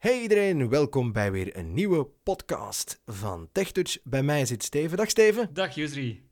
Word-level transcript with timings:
Hey 0.00 0.20
iedereen, 0.20 0.68
welkom 0.68 1.12
bij 1.12 1.32
weer 1.32 1.56
een 1.56 1.72
nieuwe 1.72 2.06
podcast 2.22 3.00
van 3.06 3.48
TechTouch. 3.52 3.98
Bij 4.04 4.22
mij 4.22 4.46
zit 4.46 4.62
Steven. 4.62 4.96
Dag 4.96 5.10
Steven. 5.10 5.48
Dag 5.52 5.74
Jusri. 5.74 6.28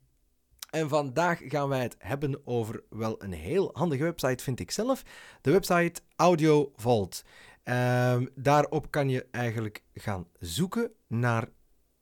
En 0.69 0.89
vandaag 0.89 1.39
gaan 1.43 1.69
wij 1.69 1.81
het 1.81 1.95
hebben 1.97 2.41
over 2.47 2.83
wel 2.89 3.23
een 3.23 3.31
heel 3.31 3.69
handige 3.73 4.03
website, 4.03 4.43
vind 4.43 4.59
ik 4.59 4.71
zelf. 4.71 5.03
De 5.41 5.51
website 5.51 6.01
Audio 6.15 6.71
Vault. 6.75 7.23
Ehm, 7.63 8.25
daarop 8.35 8.91
kan 8.91 9.09
je 9.09 9.27
eigenlijk 9.31 9.83
gaan 9.93 10.27
zoeken 10.39 10.91
naar 11.07 11.49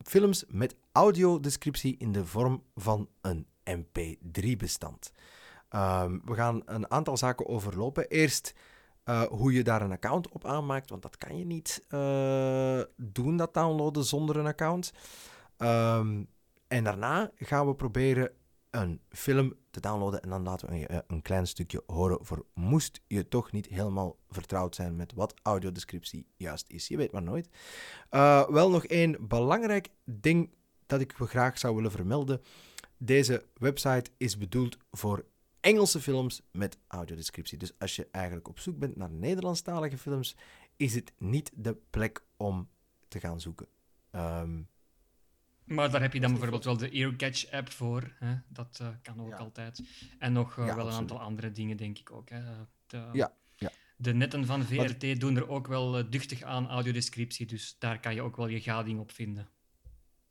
films 0.04 0.46
met 0.48 0.76
audiodescriptie 0.92 1.96
in 1.98 2.12
de 2.12 2.26
vorm 2.26 2.64
van 2.76 3.10
een 3.22 3.48
MP3-bestand. 3.64 5.12
Ehm, 5.70 6.20
we 6.26 6.34
gaan 6.34 6.62
een 6.66 6.92
aantal 6.92 7.18
zaken 7.18 7.48
overlopen. 7.48 8.08
Eerst 8.08 8.54
uh, 9.10 9.22
hoe 9.22 9.54
je 9.54 9.64
daar 9.64 9.82
een 9.82 9.92
account 9.92 10.30
op 10.30 10.46
aanmaakt, 10.46 10.90
want 10.90 11.02
dat 11.02 11.18
kan 11.18 11.38
je 11.38 11.46
niet 11.46 11.86
uh, 11.90 12.82
doen, 12.96 13.38
dat 13.38 13.54
downloaden 13.54 14.04
zonder 14.04 14.38
een 14.38 14.46
account. 14.46 14.92
Um, 15.58 16.28
en 16.68 16.84
daarna 16.84 17.32
gaan 17.36 17.68
we 17.68 17.76
proberen 17.76 18.32
een 18.70 19.02
film 19.10 19.54
te 19.72 19.80
downloaden 19.80 20.22
en 20.22 20.30
dan 20.30 20.44
laten 20.44 20.70
we 20.70 20.92
een, 20.92 21.04
een 21.08 21.22
klein 21.22 21.48
stukje 21.48 21.84
horen 21.86 22.26
voor 22.26 22.46
moest 22.54 23.02
je 23.08 23.28
toch 23.28 23.52
niet 23.52 23.68
helemaal 23.68 24.18
vertrouwd 24.30 24.76
zijn 24.76 24.96
met 24.96 25.14
wat 25.14 25.34
audiodescriptie 25.42 26.28
juist 26.36 26.70
is. 26.70 26.88
Je 26.88 26.98
weet 26.98 27.12
maar 27.12 27.24
nooit. 27.24 27.50
Wel 28.50 28.70
nog 28.70 28.86
één 28.86 29.28
belangrijk 29.28 29.90
ding 30.04 30.54
dat 30.86 31.00
ik 31.00 31.14
graag 31.18 31.58
zou 31.58 31.76
willen 31.76 31.92
vermelden. 31.92 32.42
Deze 32.98 33.46
website 33.54 34.12
is 34.18 34.38
bedoeld 34.38 34.78
voor 34.92 35.26
Engelse 35.68 36.02
films 36.02 36.42
met 36.52 36.78
audiodescriptie. 36.88 37.58
Dus 37.58 37.80
als 37.80 37.96
je 37.96 38.08
eigenlijk 38.12 38.48
op 38.48 38.60
zoek 38.60 38.80
bent 38.80 38.96
naar 38.96 39.10
Nederlandstalige 39.10 39.98
films, 39.98 40.36
is 40.78 40.96
het 40.96 41.14
niet 41.18 41.52
de 41.56 41.78
plek 41.90 42.26
om 42.38 42.70
te 43.08 43.20
gaan 43.20 43.40
zoeken. 43.40 43.68
Um, 44.12 44.70
maar 45.64 45.92
daar 45.92 46.02
heb 46.02 46.14
je 46.14 46.20
dan 46.20 46.32
bijvoorbeeld 46.32 46.64
wel 46.64 46.78
de 46.78 46.90
Earcatch-app 46.90 47.70
voor. 47.70 48.16
Hè? 48.20 48.36
Dat 48.48 48.80
uh, 48.82 48.88
kan 49.02 49.22
ook 49.22 49.30
ja. 49.30 49.38
altijd. 49.38 49.82
En 50.20 50.34
nog 50.34 50.58
uh, 50.58 50.66
ja, 50.66 50.76
wel 50.76 50.86
absoluut. 50.86 50.94
een 50.94 51.00
aantal 51.00 51.20
andere 51.20 51.52
dingen, 51.52 51.78
denk 51.78 51.98
ik 51.98 52.12
ook. 52.12 52.30
Hè? 52.30 52.42
De, 52.88 53.10
ja, 53.14 53.34
ja. 53.56 53.72
de 53.98 54.14
netten 54.14 54.46
van 54.46 54.64
VRT 54.64 55.04
maar... 55.04 55.18
doen 55.18 55.36
er 55.36 55.48
ook 55.48 55.68
wel 55.68 56.00
uh, 56.00 56.06
duchtig 56.10 56.42
aan 56.42 56.68
audiodescriptie. 56.68 57.46
Dus 57.46 57.76
daar 57.80 58.00
kan 58.00 58.16
je 58.16 58.22
ook 58.22 58.36
wel 58.36 58.48
je 58.48 58.62
gading 58.62 59.00
op 59.00 59.12
vinden. 59.12 59.50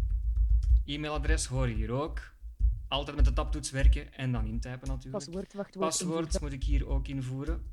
E-mailadres 0.86 1.46
hoor 1.46 1.68
je 1.68 1.76
hier 1.76 1.92
ook. 1.92 2.34
Altijd 2.88 3.16
met 3.16 3.26
de 3.26 3.34
tabtoets 3.34 3.72
werken 3.72 4.14
en 4.14 4.32
dan 4.32 4.46
intypen 4.46 4.88
natuurlijk. 4.88 5.26
Paswoord, 5.26 5.54
wachtwoord. 5.54 5.88
Paswoord 5.88 6.42
moet 6.42 6.54
ik 6.54 6.64
hier 6.64 6.88
ook 6.88 7.08
invoeren. 7.08 7.64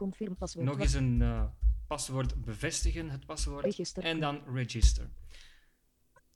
Confirm 0.00 0.36
paswoord. 0.36 0.66
Nog 0.66 0.80
eens 0.80 0.92
een 0.92 1.20
uh, 1.20 1.44
paswoord 1.86 2.44
bevestigen, 2.44 3.10
het 3.10 3.26
paswoord. 3.26 3.64
Register. 3.64 4.02
En 4.02 4.20
dan 4.20 4.40
register. 4.54 5.10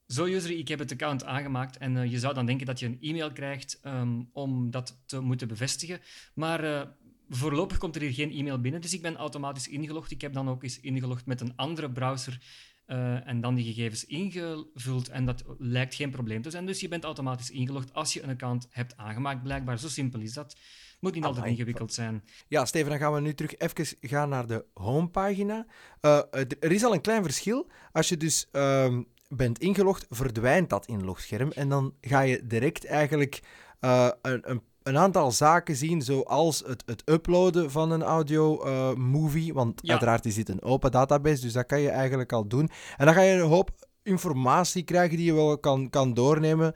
Zo, 0.07 0.25
user, 0.25 0.51
ik 0.51 0.69
heb 0.69 0.79
het 0.79 0.93
account 0.93 1.25
aangemaakt 1.25 1.77
en 1.77 1.97
uh, 1.97 2.11
je 2.11 2.19
zou 2.19 2.35
dan 2.35 2.47
denken 2.47 2.67
dat 2.67 2.79
je 2.79 2.87
een 2.87 2.99
e-mail 3.01 3.33
krijgt 3.33 3.81
um, 3.85 4.29
om 4.33 4.71
dat 4.71 5.03
te 5.07 5.21
moeten 5.21 5.49
bevestigen. 5.49 6.01
Maar 6.35 6.65
uh, 6.65 6.83
voorlopig 7.29 7.79
komt 7.79 7.97
er 7.97 8.03
hier 8.03 8.13
geen 8.13 8.33
e-mail 8.33 8.61
binnen, 8.61 8.81
dus 8.81 8.95
ik 8.95 9.03
ben 9.03 9.17
automatisch 9.17 9.69
ingelogd. 9.69 10.11
Ik 10.11 10.21
heb 10.21 10.33
dan 10.33 10.49
ook 10.49 10.63
eens 10.63 10.81
ingelogd 10.81 11.27
met 11.27 11.41
een 11.41 11.57
andere 11.57 11.91
browser 11.91 12.41
uh, 12.87 13.29
en 13.29 13.41
dan 13.41 13.55
die 13.55 13.65
gegevens 13.65 14.05
ingevuld 14.05 15.09
en 15.09 15.25
dat 15.25 15.45
lijkt 15.59 15.95
geen 15.95 16.11
probleem 16.11 16.43
te 16.43 16.51
zijn. 16.51 16.67
Dus 16.67 16.81
je 16.81 16.89
bent 16.89 17.05
automatisch 17.05 17.51
ingelogd 17.51 17.95
als 17.95 18.13
je 18.13 18.23
een 18.23 18.31
account 18.31 18.67
hebt 18.71 18.97
aangemaakt, 18.97 19.43
blijkbaar. 19.43 19.79
Zo 19.79 19.89
simpel 19.89 20.21
is 20.21 20.33
dat. 20.33 20.57
Moet 21.01 21.15
niet 21.15 21.25
altijd 21.25 21.47
ingewikkeld 21.47 21.93
zijn. 21.93 22.25
Ja, 22.49 22.65
Steven, 22.65 22.91
dan 22.91 22.99
gaan 22.99 23.13
we 23.13 23.21
nu 23.21 23.35
terug 23.35 23.57
even 23.57 23.97
gaan 24.01 24.29
naar 24.29 24.47
de 24.47 24.65
homepagina. 24.75 25.67
Uh, 26.01 26.21
er 26.61 26.73
is 26.73 26.85
al 26.85 26.93
een 26.93 27.01
klein 27.01 27.23
verschil. 27.23 27.71
Als 27.93 28.09
je 28.09 28.17
dus 28.17 28.49
um, 28.53 29.07
bent 29.29 29.59
ingelogd, 29.59 30.07
verdwijnt 30.09 30.71
dat 30.71 30.87
inlogscherm. 30.87 31.51
En 31.51 31.69
dan 31.69 31.95
ga 32.01 32.21
je 32.21 32.47
direct 32.47 32.85
eigenlijk 32.85 33.43
uh, 33.81 34.11
een, 34.23 34.51
een, 34.51 34.63
een, 34.85 34.99
aantal 34.99 35.33
zaken 35.33 35.77
zien, 35.77 36.03
zoals 36.03 36.63
het, 36.67 36.83
het 36.87 37.03
uploaden 37.05 37.71
van 37.71 37.91
een 37.91 38.03
audio-movie. 38.03 39.49
Uh, 39.49 39.55
want 39.55 39.81
ja. 39.83 39.91
uiteraard 39.91 40.27
is 40.27 40.35
dit 40.35 40.49
een 40.49 40.63
open 40.63 40.91
database, 40.91 41.41
dus 41.41 41.53
dat 41.53 41.67
kan 41.67 41.81
je 41.81 41.91
eigenlijk 41.91 42.33
al 42.33 42.47
doen. 42.49 42.71
En 42.97 43.05
dan 43.07 43.15
ga 43.15 43.21
je 43.21 43.35
een 43.35 43.49
hoop 43.49 43.71
informatie 44.03 44.83
krijgen 44.83 45.17
die 45.17 45.27
je 45.27 45.35
wel 45.35 45.59
kan, 45.59 45.91
kan 45.91 46.15
doornemen. 46.15 46.75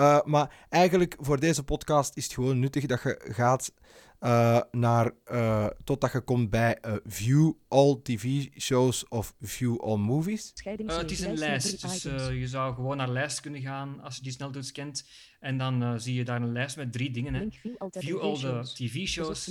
Uh, 0.00 0.22
maar 0.24 0.66
eigenlijk 0.68 1.16
voor 1.18 1.40
deze 1.40 1.64
podcast 1.64 2.16
is 2.16 2.24
het 2.24 2.32
gewoon 2.32 2.58
nuttig 2.58 2.86
dat 2.86 3.02
je 3.02 3.20
gaat 3.24 3.72
uh, 4.20 4.60
naar, 4.70 5.12
uh, 5.32 5.66
totdat 5.84 6.12
je 6.12 6.20
komt 6.20 6.50
bij 6.50 6.78
uh, 6.86 6.94
View 7.04 7.52
All 7.68 8.00
TV 8.02 8.48
Shows 8.58 9.08
of 9.08 9.34
View 9.40 9.80
All 9.80 9.96
Movies. 9.96 10.52
het 10.64 11.10
is 11.10 11.20
een 11.20 11.38
lijst, 11.38 11.82
dus 11.82 12.02
je 12.28 12.48
zou 12.48 12.74
gewoon 12.74 12.96
naar 12.96 13.08
lijst 13.08 13.40
kunnen 13.40 13.60
gaan 13.60 14.00
als 14.00 14.16
je 14.16 14.22
die 14.22 14.32
snel 14.32 14.50
kent. 14.72 15.08
En 15.40 15.58
dan 15.58 16.00
zie 16.00 16.14
je 16.14 16.24
daar 16.24 16.42
een 16.42 16.52
lijst 16.52 16.76
met 16.76 16.92
drie 16.92 17.10
dingen. 17.10 17.34
Hè. 17.34 17.46
view, 17.50 17.74
all 17.78 17.88
view 17.90 18.20
all 18.20 18.38
the 18.38 18.72
TV 18.74 19.06
shows, 19.06 19.44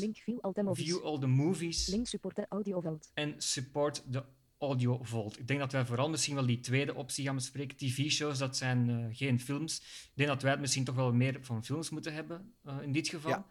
view, 0.73 1.03
all 1.03 1.19
the 1.19 1.27
movies 1.27 1.87
link 1.87 2.07
support 2.07 2.35
the 2.35 2.45
audio 2.49 2.81
vault. 2.81 3.11
en 3.13 3.33
support 3.37 4.03
the 4.11 4.23
Audio 4.59 5.03
Vault. 5.03 5.39
Ik 5.39 5.47
denk 5.47 5.59
dat 5.59 5.71
wij 5.71 5.85
vooral 5.85 6.09
misschien 6.09 6.35
wel 6.35 6.45
die 6.45 6.59
tweede 6.59 6.95
optie 6.95 7.25
gaan 7.25 7.35
bespreken. 7.35 7.77
TV-shows, 7.77 8.37
dat 8.37 8.57
zijn 8.57 8.89
uh, 8.89 9.05
geen 9.11 9.39
films. 9.39 9.79
Ik 9.79 10.11
denk 10.13 10.29
dat 10.29 10.41
wij 10.41 10.51
het 10.51 10.59
misschien 10.59 10.83
toch 10.83 10.95
wel 10.95 11.13
meer 11.13 11.37
van 11.41 11.63
films 11.63 11.89
moeten 11.89 12.13
hebben, 12.13 12.53
uh, 12.65 12.81
in 12.81 12.91
dit 12.91 13.07
geval. 13.07 13.31
Ja. 13.31 13.45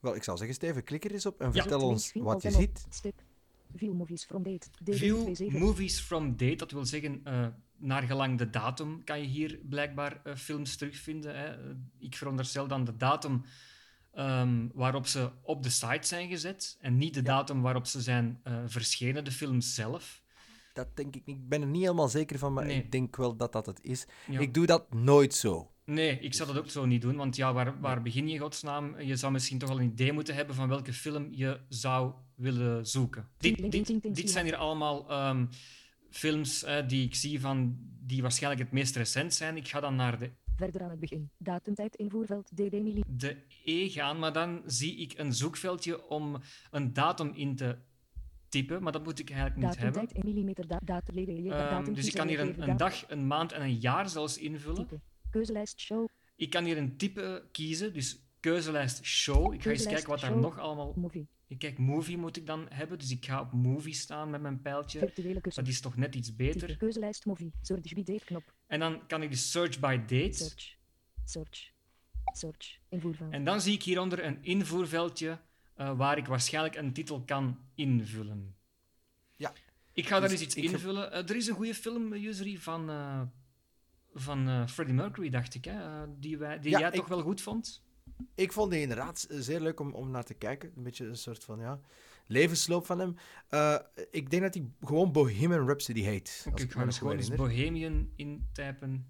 Wel, 0.00 0.14
ik 0.14 0.22
zou 0.22 0.36
zeggen, 0.36 0.56
Steven, 0.56 0.84
klik 0.84 1.04
er 1.04 1.12
eens 1.12 1.26
op 1.26 1.40
en 1.40 1.46
ja. 1.52 1.60
vertel 1.60 1.80
ons 1.80 2.12
wat 2.14 2.42
je 2.42 2.50
ziet. 2.50 2.86
View 3.74 3.92
movies 3.92 4.24
from 4.24 4.42
date. 4.42 4.66
View 4.84 5.50
movies 5.50 6.00
from 6.00 6.36
date, 6.36 6.56
dat 6.56 6.70
wil 6.70 6.84
zeggen, 6.84 7.20
uh, 7.24 7.46
naar 7.76 8.02
gelang 8.02 8.38
de 8.38 8.50
datum 8.50 9.04
kan 9.04 9.20
je 9.20 9.26
hier 9.26 9.60
blijkbaar 9.68 10.20
films 10.36 10.76
terugvinden. 10.76 11.38
Hè. 11.38 11.74
Ik 11.98 12.16
veronderstel 12.16 12.66
dan 12.66 12.84
de 12.84 12.96
datum 12.96 13.44
Um, 14.18 14.70
waarop 14.74 15.06
ze 15.06 15.30
op 15.42 15.62
de 15.62 15.70
site 15.70 16.06
zijn 16.06 16.28
gezet 16.28 16.76
en 16.80 16.96
niet 16.96 17.14
de 17.14 17.20
ja. 17.20 17.26
datum 17.26 17.62
waarop 17.62 17.86
ze 17.86 18.00
zijn 18.00 18.40
uh, 18.44 18.62
verschenen, 18.66 19.24
de 19.24 19.32
films 19.32 19.74
zelf. 19.74 20.22
Dat 20.72 20.96
denk 20.96 21.16
ik 21.16 21.26
niet. 21.26 21.36
Ik 21.36 21.48
ben 21.48 21.60
er 21.60 21.66
niet 21.66 21.82
helemaal 21.82 22.08
zeker 22.08 22.38
van, 22.38 22.52
maar 22.52 22.64
nee. 22.64 22.76
ik 22.76 22.92
denk 22.92 23.16
wel 23.16 23.36
dat 23.36 23.52
dat 23.52 23.66
het 23.66 23.82
is. 23.82 24.06
Ja. 24.30 24.40
Ik 24.40 24.54
doe 24.54 24.66
dat 24.66 24.94
nooit 24.94 25.34
zo. 25.34 25.70
Nee, 25.84 26.18
ik 26.18 26.34
zou 26.34 26.52
dat 26.52 26.58
ook 26.58 26.70
zo 26.70 26.84
niet 26.84 27.02
doen, 27.02 27.16
want 27.16 27.36
ja, 27.36 27.52
waar, 27.52 27.80
waar 27.80 28.02
begin 28.02 28.28
je 28.28 28.38
godsnaam? 28.38 29.00
Je 29.00 29.16
zou 29.16 29.32
misschien 29.32 29.58
toch 29.58 29.68
wel 29.68 29.80
een 29.80 29.90
idee 29.92 30.12
moeten 30.12 30.34
hebben 30.34 30.54
van 30.54 30.68
welke 30.68 30.92
film 30.92 31.28
je 31.30 31.60
zou 31.68 32.12
willen 32.34 32.86
zoeken. 32.86 33.28
Dit, 33.38 33.72
dit, 33.72 34.14
dit 34.14 34.30
zijn 34.30 34.44
hier 34.44 34.56
allemaal 34.56 35.28
um, 35.28 35.48
films 36.10 36.64
uh, 36.64 36.88
die 36.88 37.04
ik 37.04 37.14
zie 37.14 37.40
van 37.40 37.76
die 38.00 38.22
waarschijnlijk 38.22 38.62
het 38.62 38.72
meest 38.72 38.96
recent 38.96 39.34
zijn. 39.34 39.56
Ik 39.56 39.68
ga 39.68 39.80
dan 39.80 39.96
naar 39.96 40.18
de 40.18 40.30
Verder 40.56 40.82
aan 40.82 40.90
het 40.90 41.00
begin. 41.00 41.30
Datumtijd 41.38 41.96
invoerveld 41.96 42.50
DD 42.54 42.72
milli. 42.72 43.02
De 43.06 43.36
E 43.64 43.88
gaan, 43.88 44.18
maar 44.18 44.32
dan 44.32 44.62
zie 44.66 44.96
ik 44.96 45.18
een 45.18 45.32
zoekveldje 45.32 46.08
om 46.08 46.36
een 46.70 46.92
datum 46.92 47.32
in 47.34 47.56
te 47.56 47.78
typen, 48.48 48.82
maar 48.82 48.92
dat 48.92 49.04
moet 49.04 49.18
ik 49.18 49.30
eigenlijk 49.30 49.60
niet 49.60 49.74
Datumtijd 49.74 50.12
hebben. 50.12 50.24
in 50.24 50.34
millimeter 50.34 50.66
da 50.66 50.80
datum, 50.84 51.18
um, 51.18 51.48
datum 51.48 51.94
dus 51.94 52.06
ik 52.06 52.14
kan 52.14 52.28
hier 52.28 52.40
een, 52.40 52.68
een, 52.68 52.76
dag, 52.76 53.10
een 53.10 53.26
maand 53.26 53.52
en 53.52 53.62
een 53.62 53.78
jaar 53.78 54.08
zelfs 54.08 54.38
invullen. 54.38 54.86
Type. 54.86 55.00
Keuzelijst 55.30 55.80
show. 55.80 56.08
Ik 56.36 56.50
kan 56.50 56.64
hier 56.64 56.76
een 56.76 56.96
type 56.96 57.48
kiezen, 57.52 57.92
dus 57.92 58.26
keuzelijst 58.40 59.04
show. 59.04 59.54
Ik 59.54 59.62
ga 59.62 59.70
eens 59.70 59.86
kijken 59.86 60.08
wat 60.08 60.20
daar 60.20 60.36
nog 60.36 60.58
allemaal... 60.58 60.92
Movie. 60.96 61.28
Ik 61.48 61.58
kijk, 61.58 61.78
movie 61.78 62.16
moet 62.16 62.36
ik 62.36 62.46
dan 62.46 62.66
hebben, 62.68 62.98
dus 62.98 63.10
ik 63.10 63.24
ga 63.24 63.40
op 63.40 63.52
movie 63.52 63.94
staan 63.94 64.30
met 64.30 64.40
mijn 64.40 64.62
pijltje. 64.62 65.12
Dat 65.54 65.66
is 65.66 65.80
toch 65.80 65.96
net 65.96 66.14
iets 66.14 66.36
beter. 66.36 66.76
Keuzelijst 66.76 67.26
movie, 67.26 67.52
date 67.62 68.24
knop. 68.24 68.54
En 68.66 68.80
dan 68.80 69.06
kan 69.06 69.22
ik 69.22 69.30
dus 69.30 69.50
search 69.50 69.80
by 69.80 69.96
date. 69.98 70.32
Search, 70.32 70.76
search, 71.24 71.70
search, 72.34 72.78
invoerveld. 72.88 73.32
En 73.32 73.44
dan 73.44 73.60
zie 73.60 73.74
ik 73.74 73.82
hieronder 73.82 74.24
een 74.24 74.38
invoerveldje 74.44 75.38
uh, 75.80 75.96
waar 75.96 76.18
ik 76.18 76.26
waarschijnlijk 76.26 76.74
een 76.76 76.92
titel 76.92 77.20
kan 77.22 77.58
invullen. 77.74 78.56
Ja. 79.36 79.52
Ik 79.92 80.06
ga 80.06 80.20
daar 80.20 80.28
Dus 80.28 80.30
eens 80.30 80.42
iets 80.46 80.54
ik 80.56 80.64
ge- 80.68 80.70
invullen. 80.72 81.12
Eh, 81.12 81.28
er 81.28 81.36
is 81.36 81.46
een 81.46 81.54
goede 81.54 81.74
film, 81.74 82.12
eh, 82.12 82.22
Yusri, 82.22 82.58
van, 82.58 82.90
eh, 82.90 83.20
van 84.14 84.48
eh, 84.48 84.66
Freddie 84.66 84.94
Mercury, 84.96 85.30
dacht 85.30 85.54
ik, 85.54 85.64
hè? 85.64 86.02
eh, 86.02 86.08
die, 86.18 86.38
wij, 86.38 86.58
die 86.60 86.70
Ja, 86.70 86.78
jij 86.78 86.88
ik- 86.88 86.94
toch 86.94 87.08
wel 87.08 87.22
goed 87.22 87.40
vond. 87.40 87.82
Ik 88.34 88.52
vond 88.52 88.70
die 88.70 88.80
inderdaad 88.80 89.26
zeer 89.30 89.60
leuk 89.60 89.80
om, 89.80 89.92
om 89.92 90.10
naar 90.10 90.24
te 90.24 90.34
kijken. 90.34 90.72
Een 90.76 90.82
beetje 90.82 91.06
een 91.06 91.16
soort 91.16 91.44
van 91.44 91.58
ja, 91.60 91.80
levensloop 92.26 92.86
van 92.86 92.98
hem. 92.98 93.14
Eh, 93.48 93.76
ik 94.10 94.30
denk 94.30 94.42
dat 94.42 94.54
hij 94.54 94.70
gewoon 94.80 95.12
Bohemian 95.12 95.66
Rhapsody 95.66 96.00
heet. 96.02 96.46
Als 96.52 96.60
ik 96.62 96.66
ik 96.68 96.72
ga 96.72 96.78
me 96.78 96.84
eens 96.84 96.98
goed 96.98 97.08
gewoon 97.08 97.16
eens. 97.24 97.34
Bohemian 97.34 98.10
intypen. 98.16 99.06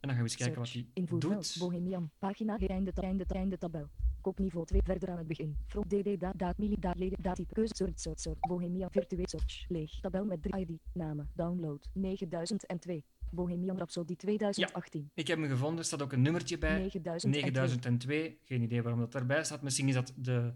En 0.00 0.08
dan 0.08 0.16
gaan 0.16 0.16
we 0.16 0.22
eens 0.22 0.36
kijken 0.36 0.58
wat 0.58 0.68
Search. 0.68 0.86
hij 0.86 1.02
Invoerveld. 1.02 1.32
doet. 1.32 1.56
Bohemian. 1.58 2.10
Pagina 2.18 2.58
einde 2.58 2.92
einde 2.92 3.24
einde 3.24 3.58
tabel. 3.58 3.88
Kopniveau 4.20 4.66
2 4.66 4.80
verder 4.84 5.10
aan 5.10 5.18
het 5.18 5.26
begin. 5.26 5.56
Front 5.66 5.90
DD 5.90 6.20
daad 6.20 6.38
daad 6.38 6.58
mili 6.58 6.76
daad 6.78 6.98
leden 6.98 7.22
daad 7.22 7.36
type 7.36 7.54
keuze 7.54 7.74
soort 7.76 8.00
soort 8.00 8.20
soort. 8.20 8.40
Bohemian 8.40 8.90
virtueel 8.90 9.28
search. 9.28 9.64
Leeg. 9.68 10.00
Tabel 10.00 10.24
met 10.24 10.42
3 10.42 10.60
ID. 10.66 10.78
Namen. 10.92 11.30
Download. 11.34 11.88
9002. 11.92 13.02
Bohemian 13.30 13.76
Rhapsody 13.76 14.16
2018. 14.16 15.10
Ik 15.14 15.26
heb 15.26 15.38
hem 15.38 15.48
gevonden, 15.48 15.78
er 15.78 15.84
staat 15.84 16.02
ook 16.02 16.12
een 16.12 16.22
nummertje 16.22 16.58
bij. 16.58 16.78
9002. 16.78 17.30
9002. 17.30 18.38
Geen 18.44 18.62
idee 18.62 18.82
waarom 18.82 19.00
dat 19.00 19.12
daarbij 19.12 19.44
staat. 19.44 19.62
Misschien 19.62 19.88
is 19.88 19.94
dat 19.94 20.12
de 20.16 20.52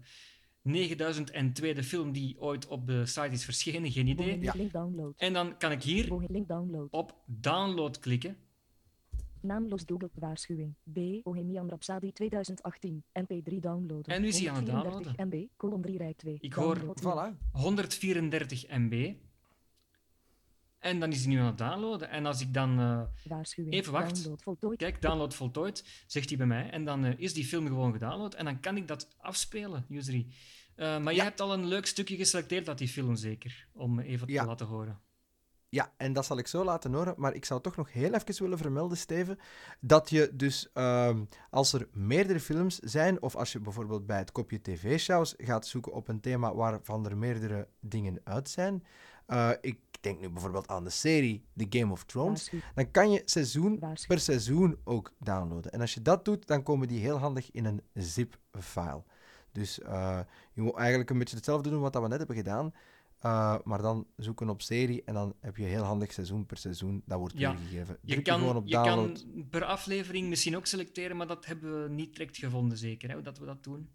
9002 0.61 1.73
de 1.73 1.83
film 1.83 2.11
die 2.11 2.41
ooit 2.41 2.67
op 2.67 2.87
de 2.87 3.05
site 3.05 3.29
is 3.29 3.45
verschenen. 3.45 3.91
Geen 3.91 4.07
idee. 4.07 4.39
Link 4.53 4.71
download. 4.71 5.13
En 5.17 5.33
dan 5.33 5.57
kan 5.57 5.71
ik 5.71 5.83
hier 5.83 6.07
Bohemian 6.07 6.31
link 6.31 6.47
download. 6.47 6.87
op 6.91 7.23
download 7.25 7.99
klikken. 7.99 8.37
Naamloos 9.41 9.83
Google 9.85 10.09
waarschuwing. 10.13 10.73
B. 10.93 11.23
Bohemian 11.23 11.67
Rhapsody 11.69 12.11
2018. 12.11 13.03
MP3 13.19 13.59
downloaden. 13.59 14.13
En 14.13 14.21
nu 14.21 14.27
is 14.27 14.39
hij 14.39 14.49
aan 14.49 14.55
het 14.55 14.69
134 14.69 15.25
MB. 15.25 15.47
Kolom 15.55 15.81
3 15.81 15.97
rij 15.97 16.13
2. 16.13 16.37
Ik 16.39 16.53
hoor-. 16.53 16.95
Voilà. 17.01 17.51
134 17.51 18.67
MB. 18.69 19.13
En 20.83 20.99
dan 20.99 21.11
is 21.11 21.19
hij 21.25 21.33
nu 21.33 21.39
aan 21.39 21.45
het 21.45 21.57
downloaden. 21.57 22.09
En 22.09 22.25
als 22.25 22.41
ik 22.41 22.53
dan 22.53 22.79
eh. 22.79 23.01
Even 23.69 23.91
wacht. 23.91 24.15
Download 24.15 24.41
voltooid. 24.41 24.77
kijk, 24.77 25.01
download 25.01 25.33
voltooid, 25.33 26.03
zegt 26.07 26.29
hij 26.29 26.37
bij 26.37 26.47
mij. 26.47 26.69
En 26.69 26.85
dan 26.85 27.05
eh, 27.05 27.13
is 27.17 27.33
die 27.33 27.45
film 27.45 27.67
gewoon 27.67 27.91
gedownload. 27.91 28.33
En 28.33 28.45
dan 28.45 28.59
kan 28.59 28.77
ik 28.77 28.87
dat 28.87 29.07
afspelen, 29.17 29.85
Usery. 29.89 30.27
Eh 30.75 30.99
maar 30.99 31.13
je 31.13 31.21
hebt 31.21 31.41
al 31.41 31.53
een 31.53 31.65
leuk 31.65 31.85
stukje 31.85 32.15
geselecteerd 32.15 32.67
uit 32.67 32.77
die 32.77 32.87
film, 32.87 33.15
zeker. 33.15 33.67
Om 33.73 33.99
even 33.99 34.27
Ja. 34.27 34.41
te 34.41 34.47
laten 34.47 34.65
horen. 34.65 34.99
Ja, 35.69 35.93
en 35.97 36.13
dat 36.13 36.25
zal 36.25 36.37
ik 36.37 36.47
zo 36.47 36.63
laten 36.63 36.93
horen. 36.93 37.13
Maar 37.17 37.33
ik 37.33 37.45
zou 37.45 37.61
toch 37.61 37.75
nog 37.75 37.91
heel 37.93 38.13
even 38.13 38.43
willen 38.43 38.57
vermelden, 38.57 38.97
Steven, 38.97 39.39
dat 39.79 40.09
je 40.09 40.29
dus 40.33 40.69
ehm, 40.73 41.23
als 41.49 41.73
er 41.73 41.87
meerdere 41.91 42.39
films 42.39 42.79
zijn, 42.79 43.21
of 43.21 43.35
als 43.35 43.51
je 43.51 43.59
bijvoorbeeld 43.59 44.05
bij 44.05 44.17
het 44.17 44.31
kopje 44.31 44.61
tv-shows 44.61 45.33
gaat 45.37 45.67
zoeken 45.67 45.93
op 45.93 46.07
een 46.07 46.19
thema 46.21 46.55
waarvan 46.55 47.05
er 47.05 47.17
meerdere 47.17 47.67
dingen 47.79 48.21
uit 48.23 48.49
zijn. 48.49 48.83
eh, 49.25 49.49
ik 49.61 49.79
denk 50.03 50.19
nu 50.19 50.29
bijvoorbeeld 50.29 50.67
aan 50.67 50.83
de 50.83 50.89
serie 50.89 51.45
The 51.57 51.65
Game 51.69 51.91
of 51.91 52.03
Thrones. 52.03 52.51
Dan 52.75 52.91
kan 52.91 53.11
je 53.11 53.21
seizoen 53.25 53.79
per 54.07 54.19
seizoen 54.19 54.77
ook 54.83 55.13
downloaden. 55.19 55.71
En 55.71 55.81
als 55.81 55.93
je 55.93 56.01
dat 56.01 56.25
doet, 56.25 56.47
dan 56.47 56.63
komen 56.63 56.87
die 56.87 56.99
heel 56.99 57.17
handig 57.17 57.51
in 57.51 57.65
een 57.65 57.81
zip-file. 57.93 59.03
Dus 59.51 59.79
eh, 59.81 60.19
je 60.53 60.61
moet 60.61 60.75
eigenlijk 60.75 61.09
een 61.09 61.17
beetje 61.17 61.35
hetzelfde 61.35 61.69
doen 61.69 61.81
wat 61.81 61.93
dat 61.93 62.01
we 62.01 62.07
net 62.07 62.17
hebben 62.17 62.35
gedaan. 62.35 62.73
eh, 63.19 63.55
maar 63.63 63.81
dan 63.81 64.07
zoeken 64.15 64.49
op 64.49 64.61
serie 64.61 65.01
en 65.05 65.13
dan 65.13 65.33
heb 65.39 65.57
je 65.57 65.63
heel 65.63 65.83
handig 65.83 66.13
seizoen 66.13 66.45
per 66.45 66.57
seizoen. 66.57 67.03
Dat 67.05 67.19
wordt 67.19 67.33
Ja, 67.37 67.49
weergegeven. 67.55 67.97
Je 68.01 68.13
Druk 68.13 68.25
je 68.25 68.31
gewoon 68.33 68.47
kan, 68.47 68.55
op 68.57 68.67
je 68.67 68.73
download. 68.73 69.25
kan 69.33 69.47
per 69.49 69.63
aflevering 69.63 70.29
misschien 70.29 70.55
ook 70.55 70.65
selecteren, 70.65 71.17
maar 71.17 71.27
dat 71.27 71.45
hebben 71.45 71.83
we 71.83 71.89
niet 71.89 72.13
direct 72.15 72.37
gevonden, 72.37 72.77
zeker, 72.77 73.09
hè, 73.09 73.21
dat 73.21 73.37
we 73.37 73.45
dat 73.45 73.63
doen. 73.63 73.89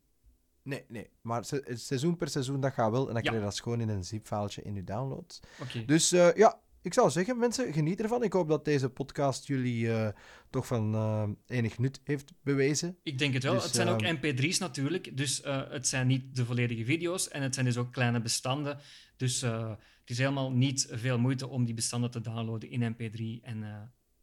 Nee, 0.69 0.85
nee. 0.89 1.11
Maar 1.21 1.45
se- 1.45 1.65
seizoen 1.75 2.17
per 2.17 2.29
seizoen, 2.29 2.61
dat 2.61 2.73
gaat 2.73 2.91
wel. 2.91 3.01
En 3.09 3.15
dan 3.15 3.15
Ja. 3.15 3.21
krijg 3.21 3.37
je 3.39 3.45
dat 3.45 3.61
gewoon 3.61 3.81
in 3.81 3.89
een 3.89 4.05
zip-filetje 4.05 4.63
in 4.63 4.75
je 4.75 4.85
downloads. 4.85 5.41
Dus 5.87 6.13
eh, 6.13 6.35
ja, 6.35 6.61
ik 6.83 6.95
zou 6.95 7.11
zeggen, 7.11 7.39
mensen, 7.39 7.73
geniet 7.73 8.01
ervan. 8.01 8.23
Ik 8.23 8.33
hoop 8.33 8.49
dat 8.49 8.65
deze 8.65 8.89
podcast 8.89 9.47
jullie 9.47 9.93
eh, 9.93 10.09
toch 10.51 10.67
van 10.67 10.95
eh, 10.95 11.29
enig 11.47 11.79
nut 11.79 12.01
heeft 12.05 12.33
bewezen. 12.43 12.97
Ik 13.03 13.19
denk 13.19 13.35
het 13.35 13.43
wel. 13.43 13.53
Dus, 13.55 13.65
het 13.65 13.75
zijn 13.75 13.89
ook 13.89 14.03
ehm, 14.03 14.17
mp3's 14.17 14.59
natuurlijk, 14.59 15.17
dus 15.17 15.41
het 15.45 15.87
zijn 15.89 16.07
niet 16.07 16.37
de 16.37 16.45
volledige 16.45 16.85
video's 16.85 17.29
en 17.29 17.43
het 17.43 17.55
zijn 17.55 17.67
dus 17.67 17.77
ook 17.77 17.93
kleine 17.93 18.21
bestanden. 18.21 18.79
Dus 19.17 19.41
het 19.41 19.79
is 20.17 20.19
helemaal 20.19 20.53
niet 20.53 20.89
veel 20.91 21.19
moeite 21.19 21.49
om 21.49 21.65
die 21.65 21.75
bestanden 21.75 22.11
te 22.11 22.21
downloaden 22.21 22.71
in 22.71 22.95
mp3. 22.95 23.43
En 23.43 23.59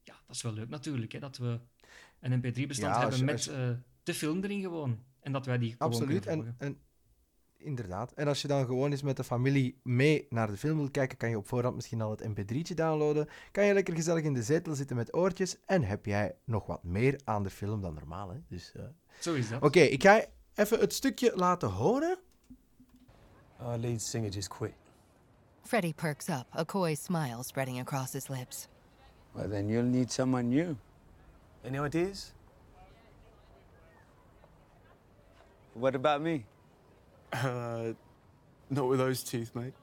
ja, 0.03 0.15
dat 0.27 0.35
is 0.35 0.41
wel 0.41 0.53
leuk 0.53 0.69
natuurlijk, 0.69 1.11
hè, 1.11 1.19
dat 1.19 1.37
we 1.37 1.59
een 2.19 2.39
mp3-bestand 2.39 2.95
Ja, 2.95 3.03
als 3.03 3.15
hebben 3.17 3.35
met 3.35 3.51
de 4.03 4.13
film 4.13 4.43
erin 4.43 4.61
gewoon. 4.61 4.99
En 5.25 5.31
dat 5.31 5.45
wij 5.45 5.57
die 5.57 5.71
gewoon 5.71 5.91
Absoluut. 5.91 6.25
kunnen 6.25 6.45
En, 6.45 6.55
volgen. 6.57 6.77
en, 6.77 7.65
inderdaad. 7.65 8.11
En 8.11 8.27
als 8.27 8.41
je 8.41 8.47
dan 8.47 8.65
gewoon 8.65 8.91
eens 8.91 9.01
met 9.01 9.17
de 9.17 9.23
familie 9.23 9.79
mee 9.83 10.27
naar 10.29 10.47
de 10.47 10.57
film 10.57 10.77
wil 10.77 10.91
kijken, 10.91 11.17
kan 11.17 11.29
je 11.29 11.37
op 11.37 11.47
voorhand 11.47 11.75
misschien 11.75 12.01
al 12.01 12.11
het 12.11 12.23
mp3'tje 12.27 12.73
downloaden. 12.73 13.27
Kan 13.51 13.65
je 13.65 13.73
lekker 13.73 13.95
gezellig 13.95 14.23
in 14.23 14.33
de 14.33 14.43
zetel 14.43 14.75
zitten 14.75 14.95
met 14.95 15.15
oortjes. 15.15 15.57
En 15.65 15.83
heb 15.83 16.05
jij 16.05 16.35
nog 16.43 16.65
wat 16.65 16.83
meer 16.83 17.21
aan 17.23 17.43
de 17.43 17.49
film 17.49 17.81
dan 17.81 17.93
normaal. 17.93 18.29
Hè? 18.29 18.37
Dus, 18.47 18.71
eh, 18.75 18.83
Zo 19.19 19.33
is 19.33 19.49
dat. 19.49 19.61
Oké, 19.61 19.79
ik 19.79 20.03
ga 20.03 20.25
even 20.55 20.79
het 20.79 20.93
stukje 20.93 21.31
laten 21.35 21.69
horen. 21.69 22.17
Our 23.57 23.77
lead 23.77 24.01
singer 24.01 24.29
just 24.29 24.47
quit. 24.47 24.73
Freddie 25.61 25.93
perks 25.93 26.27
up, 26.27 26.45
a 26.55 26.65
coy 26.65 26.95
smile 26.95 27.43
spreading 27.43 27.79
across 27.79 28.11
his 28.13 28.27
lips. 28.27 28.67
Well, 29.31 29.49
then 29.49 29.67
you'll 29.67 29.89
need 29.89 30.11
someone 30.11 30.43
new. 30.43 30.73
Any 31.63 31.79
ideas? 31.85 32.33
What 35.75 35.93
about 35.93 36.21
me? 36.21 36.45
Uh, 37.33 37.91
not 38.69 38.87
with 38.87 38.97
those 38.99 39.23
teeth, 39.23 39.53
mate. 39.53 39.73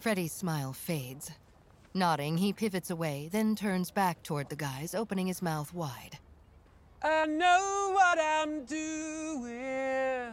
Freddie's 0.00 0.32
smile 0.32 0.72
fades. 0.72 1.30
Nodding, 1.92 2.38
he 2.38 2.54
pivots 2.54 2.90
away, 2.90 3.28
then 3.30 3.56
turns 3.56 3.90
back 3.90 4.22
toward 4.22 4.48
the 4.48 4.56
guys, 4.56 4.94
opening 4.94 5.26
his 5.26 5.42
mouth 5.42 5.74
wide. 5.74 6.18
I 7.02 7.26
know 7.26 7.90
what 7.92 8.18
I'm 8.18 8.64
doing. 8.64 10.32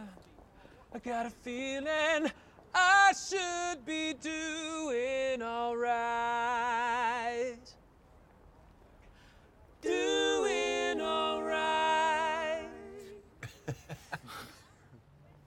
I 0.94 0.98
got 1.02 1.26
a 1.26 1.30
feeling 1.30 2.30
I 2.74 3.12
should 3.12 3.84
be 3.84 4.14
doing 4.14 5.42
alright. 5.42 6.83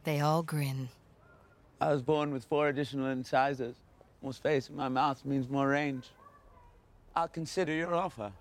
They 0.08 0.22
all 0.22 0.42
grin. 0.46 0.90
I 1.82 1.86
was 1.86 2.04
born 2.04 2.32
with 2.32 2.46
four 2.46 2.68
additional 2.68 3.12
incisors. 3.12 3.76
More 4.20 4.34
space 4.34 4.70
in 4.70 4.76
my 4.76 4.90
mouth 4.90 5.26
means 5.26 5.48
more 5.48 5.68
range. 5.68 6.06
I'll 7.16 7.32
consider 7.34 7.76
your 7.76 8.04
offer. 8.04 8.32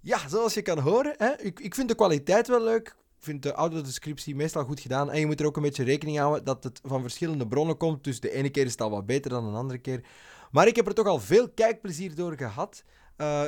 Ja, 0.00 0.28
zoals 0.28 0.54
je 0.54 0.62
kan 0.62 0.78
horen, 0.78 1.14
hè, 1.16 1.38
ik, 1.38 1.60
ik 1.60 1.74
vind 1.74 1.88
de 1.88 1.94
kwaliteit 1.94 2.48
wel 2.48 2.62
leuk. 2.62 2.88
Ik 2.88 3.24
vind 3.24 3.42
de 3.42 3.52
audiodescriptie 3.52 4.34
meestal 4.34 4.64
goed 4.64 4.80
gedaan. 4.80 5.10
En 5.10 5.20
je 5.20 5.26
moet 5.26 5.40
er 5.40 5.46
ook 5.46 5.56
een 5.56 5.62
beetje 5.62 5.84
rekening 5.84 6.18
houden 6.18 6.44
dat 6.44 6.64
het 6.64 6.80
van 6.84 7.00
verschillende 7.00 7.46
bronnen 7.46 7.76
komt. 7.76 8.04
Dus 8.04 8.20
de 8.20 8.30
ene 8.30 8.50
keer 8.50 8.64
is 8.64 8.72
het 8.72 8.80
al 8.80 8.90
wat 8.90 9.06
beter 9.06 9.30
dan 9.30 9.44
een 9.44 9.54
andere 9.54 9.78
keer. 9.78 10.04
Maar 10.50 10.66
ik 10.66 10.76
heb 10.76 10.86
er 10.86 10.94
toch 10.94 11.06
al 11.06 11.18
veel 11.18 11.50
kijkplezier 11.50 12.14
door 12.14 12.36
gehad. 12.36 12.84
Eh, 13.16 13.46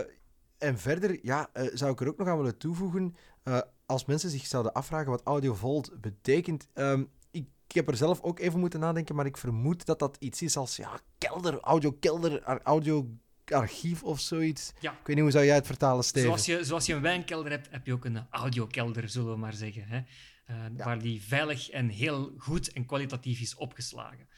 en 0.59 0.79
verder 0.79 1.19
ja, 1.23 1.49
eh, 1.53 1.67
zou 1.73 1.93
ik 1.93 2.01
er 2.01 2.09
ook 2.09 2.19
nog 2.19 2.29
aan 2.29 2.37
willen 2.37 2.59
toevoegen. 2.59 3.17
eh, 3.43 3.61
als 3.93 4.05
mensen 4.05 4.31
zich 4.31 4.47
zouden 4.47 4.73
afvragen 4.73 5.11
wat 5.11 5.23
Audio 5.25 5.55
Vault 5.55 6.01
betekent. 6.01 6.69
ehm, 6.75 7.05
ik, 7.31 7.47
ik 7.69 7.75
heb 7.75 7.89
er 7.89 7.97
zelf 7.97 8.21
ook 8.21 8.39
even 8.39 8.61
moeten 8.61 8.81
nadenken, 8.81 9.15
maar 9.15 9.27
ik 9.27 9.37
vermoed 9.37 9.87
dat 9.87 9.99
dat 9.99 10.17
iets 10.21 10.43
is 10.43 10.57
als 10.57 10.77
ja, 10.77 11.01
kelder, 11.19 11.61
audio-kelder, 11.61 12.43
ar- 12.45 12.63
audio-archief 12.63 14.03
of 14.03 14.21
zoiets. 14.21 14.73
Ja. 14.81 14.91
Ik 14.91 14.97
weet 15.07 15.17
niet 15.17 15.25
hoe 15.25 15.31
zou 15.31 15.45
jij 15.45 15.55
het 15.55 15.67
vertalen, 15.67 16.05
Steven? 16.05 16.29
Zoals 16.29 16.47
je, 16.47 16.65
zoals 16.65 16.87
je 16.87 16.95
een 16.95 17.03
wijnkelder 17.03 17.51
hebt, 17.51 17.69
heb 17.71 17.87
je 17.87 17.93
ook 17.93 18.05
een 18.05 18.27
audiokelder, 18.31 19.09
zullen 19.09 19.33
we 19.33 19.39
maar 19.39 19.55
zeggen. 19.55 19.85
Hè? 19.87 20.01
Eh, 20.47 20.57
Waar 20.77 20.99
die 20.99 21.23
veilig 21.23 21.71
en 21.71 21.89
heel 21.89 22.33
goed 22.39 22.73
en 22.73 22.87
kwalitatief 22.87 23.41
is 23.41 23.55
opgeslagen. 23.55 24.29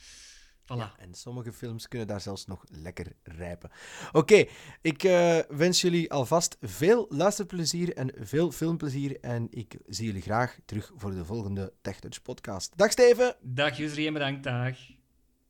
Voilà. 0.65 0.77
Ja, 0.77 0.95
en 0.99 1.15
sommige 1.15 1.53
films 1.53 1.89
kunnen 1.89 2.09
daar 2.09 2.21
zelfs 2.21 2.47
nog 2.47 2.65
lekker 2.69 3.13
rijpen. 3.23 3.71
Oké, 4.13 4.45
ik 4.81 5.03
eh, 5.03 5.39
wens 5.49 5.81
jullie 5.81 6.13
alvast 6.13 6.57
veel 6.61 7.07
luisterplezier 7.09 7.97
en 7.97 8.13
veel 8.19 8.51
filmplezier. 8.51 9.21
En 9.21 9.47
ik 9.51 9.77
zie 9.87 10.07
jullie 10.07 10.23
graag 10.23 10.59
terug 10.65 10.93
voor 10.97 11.11
de 11.11 11.25
volgende 11.25 11.73
TechTouch 11.83 12.23
podcast. 12.23 12.77
Dag 12.77 12.91
Steven! 12.91 13.37
Dag 13.41 13.77
Jusri 13.77 14.07
en 14.07 14.13
bedankt, 14.13 14.43
dag. 14.43 14.77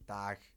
Dag. 0.04 0.53